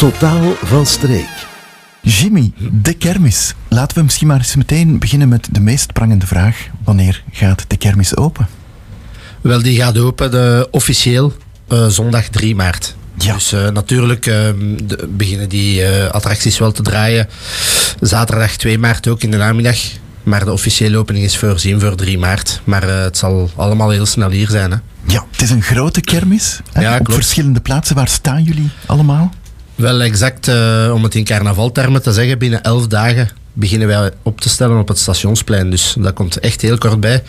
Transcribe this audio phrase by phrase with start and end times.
[0.00, 1.46] Totaal van streek.
[2.02, 3.54] Jimmy, de kermis.
[3.68, 6.66] Laten we misschien maar eens meteen beginnen met de meest prangende vraag.
[6.84, 8.48] Wanneer gaat de kermis open?
[9.40, 11.32] Wel, die gaat open de, officieel
[11.68, 12.96] uh, zondag 3 maart.
[13.18, 13.34] Ja.
[13.34, 17.28] Dus uh, natuurlijk uh, de, beginnen die attracties wel te draaien.
[18.00, 19.78] Zaterdag 2 maart ook in de namiddag.
[20.22, 22.60] Maar de officiële opening is voorzien voor 3 maart.
[22.64, 24.70] Maar het zal allemaal heel snel hier zijn.
[24.70, 24.76] Hè.
[25.06, 26.60] Ja, het is een grote kermis.
[26.72, 26.80] Hè?
[26.80, 27.96] Ja, Op verschillende plaatsen.
[27.96, 29.32] Waar staan jullie allemaal?
[29.80, 34.40] Wel exact, uh, om het in carnavaltermen te zeggen, binnen 11 dagen beginnen wij op
[34.40, 35.70] te stellen op het stationsplein.
[35.70, 37.22] Dus dat komt echt heel kort bij.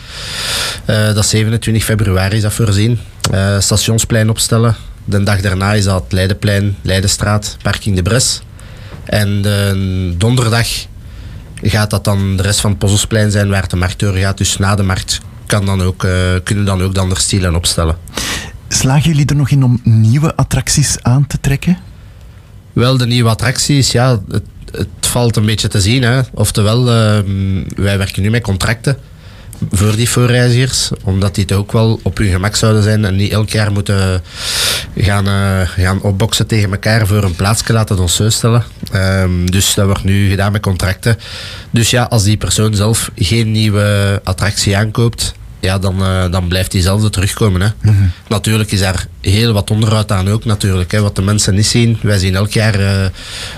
[0.90, 2.98] Uh, dat is 27 februari is dat voorzien.
[3.34, 4.76] Uh, stationsplein opstellen.
[5.04, 8.42] De dag daarna is dat Leidenplein, Leidenstraat, Parking de Bres.
[9.04, 10.68] En de donderdag
[11.62, 14.38] gaat dat dan de rest van het Pozzelsplein zijn waar de markt gaat.
[14.38, 16.06] Dus na de markt kan dan ook,
[16.44, 17.96] kunnen dan ook de andere stielen opstellen.
[18.68, 21.78] Slagen jullie er nog in om nieuwe attracties aan te trekken?
[22.72, 26.02] Wel, de nieuwe attracties, ja, het, het valt een beetje te zien.
[26.02, 26.20] Hè.
[26.32, 27.18] Oftewel, uh,
[27.76, 28.96] wij werken nu met contracten
[29.70, 33.32] voor die voorreizigers, omdat die het ook wel op hun gemak zouden zijn en niet
[33.32, 34.22] elk jaar moeten
[34.96, 38.64] gaan, uh, gaan opboksen tegen elkaar voor een plaatsje laten ons stellen.
[38.94, 41.18] Um, dus dat wordt nu gedaan met contracten.
[41.70, 46.70] Dus ja, als die persoon zelf geen nieuwe attractie aankoopt, ja, dan, uh, dan blijft
[46.70, 47.60] diezelfde terugkomen.
[47.60, 47.68] Hè.
[47.82, 48.10] Mm -hmm.
[48.28, 50.92] Natuurlijk is daar heel wat onderhoud aan ook, natuurlijk.
[50.92, 51.98] Hè, wat de mensen niet zien.
[52.02, 53.06] Wij zien elk jaar uh,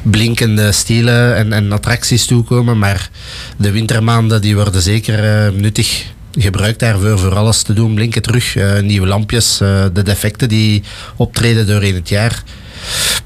[0.02, 3.10] blinkende stielen en, en attracties toekomen, maar
[3.56, 6.05] de wintermaanden die worden zeker uh, nuttig
[6.38, 7.94] gebruikt daarvoor voor alles te doen.
[7.94, 9.58] Blinken terug, nieuwe lampjes,
[9.92, 10.82] de defecten die
[11.16, 12.42] optreden doorheen het jaar.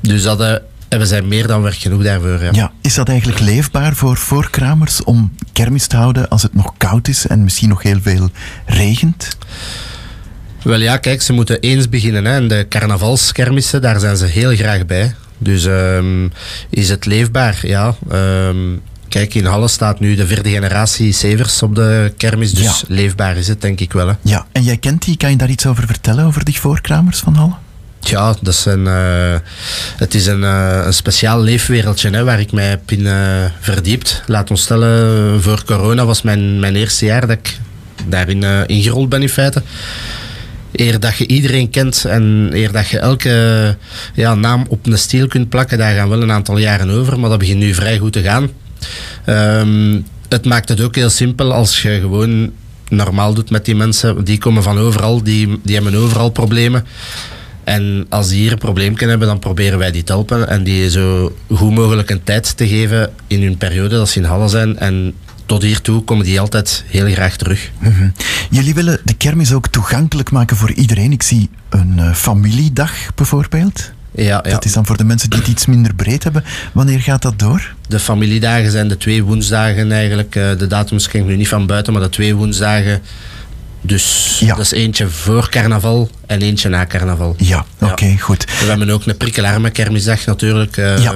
[0.01, 2.43] Dus dat en we zijn meer dan werk genoeg daarvoor.
[2.43, 2.51] Ja.
[2.53, 2.73] ja.
[2.81, 7.27] is dat eigenlijk leefbaar voor voorkramers om kermis te houden als het nog koud is
[7.27, 8.31] en misschien nog heel veel
[8.67, 9.37] regent?
[10.63, 12.25] Wel ja, kijk, ze moeten eens beginnen.
[12.25, 12.35] Hè.
[12.35, 15.15] En de carnavalskermissen, daar zijn ze heel graag bij.
[15.39, 16.33] Dus um,
[16.71, 17.59] is het leefbaar?
[17.63, 17.95] Ja.
[18.13, 22.53] Um, kijk, in Halle staat nu de vierde generatie Severs op de kermis.
[22.53, 22.95] Dus ja.
[22.95, 24.09] leefbaar is het, denk ik wel.
[24.09, 24.15] Hè.
[24.23, 25.17] Ja, en jij kent die.
[25.17, 27.55] Kan je daar iets over vertellen, over die voorkramers van Halle?
[28.01, 29.35] Ja, dat een, uh,
[29.97, 34.23] het is een, uh, een speciaal leefwereldje hè, waar ik mij heb in uh, verdiept.
[34.27, 37.59] Laat ons stellen, voor corona was mijn, mijn eerste jaar dat ik
[38.07, 39.63] daarin ingerold ben in feite.
[40.73, 43.77] Eer dat je iedereen kent en eer dat je elke
[44.15, 47.31] ja, naam op een stiel kunt plakken, daar gaan wel een aantal jaren over, maar
[47.31, 48.51] dat begint nu vrij goed te gaan.
[49.27, 52.53] Um, het maakt het ook heel simpel als je gewoon
[52.89, 54.25] normaal doet met die mensen.
[54.25, 56.85] Die komen van overal, die, die hebben overal problemen.
[57.69, 60.65] En als die hier een probleem kunnen hebben, dan proberen wij die te helpen en
[60.65, 64.49] die zo goed mogelijk een tijd te geven in hun periode dat ze in Halle
[64.49, 64.79] zijn.
[64.79, 65.15] En
[65.47, 67.71] tot hiertoe komen die altijd heel graag terug.
[67.79, 68.13] -hmm.
[68.51, 71.13] Jullie willen de kermis ook toegankelijk maken voor iedereen.
[71.13, 73.91] Ik zie een uh, familiedag bijvoorbeeld.
[74.11, 74.41] Ja, ja.
[74.51, 76.45] Dat is dan voor de mensen die het iets minder breed hebben.
[76.73, 77.75] Wanneer gaat dat door?
[77.89, 80.33] De familiedagen zijn de twee woensdagen eigenlijk.
[80.33, 83.01] De datums ken ik nu niet van buiten, maar de twee woensdagen
[83.89, 84.55] dus ja.
[84.55, 87.35] dat is eentje voor carnaval en eentje na carnaval.
[87.39, 88.17] Ja, oké, okay, ja.
[88.17, 88.45] goed.
[88.45, 90.77] We hebben ook een prikkelarme kermisdag natuurlijk.
[90.77, 91.15] Uh, ja,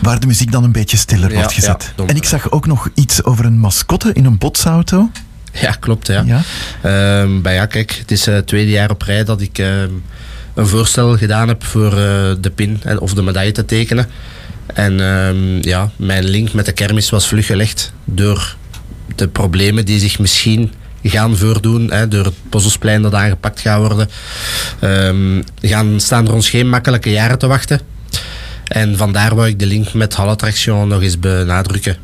[0.00, 1.92] waar de muziek dan een beetje stiller wordt gezet.
[2.06, 5.10] en ik zag ook nog iets over een mascotte in een botsauto.
[5.52, 6.06] Ja, klopt.
[6.06, 6.24] Ja.
[6.26, 6.42] ja.
[7.22, 10.02] Um, maar ja, kijk, het is het uh, tweede jaar op rij dat ik um,
[10.54, 11.98] een voorstel gedaan heb voor uh,
[12.40, 14.08] de pin of de medaille te tekenen.
[14.66, 18.56] En um, ja, mijn link met de kermis was vlug gelegd door
[19.14, 20.72] de problemen die zich misschien
[21.02, 21.90] gaan voordoen.
[21.90, 24.08] Hè, door het Pozzelsplein dat aangepakt gaat worden.
[24.80, 27.80] Um, gaan, staan er ons geen makkelijke jaren te wachten.
[28.64, 31.96] En vandaar wou ik de link met Hallattraction nog eens benadrukken.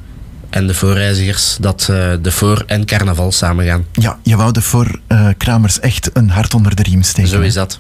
[0.51, 3.87] En de voorreizigers dat uh, de voor- en carnaval samen gaan.
[3.93, 7.31] Ja, je wou de voorkramers uh, echt een hart onder de riem steken.
[7.31, 7.77] Zo is dat.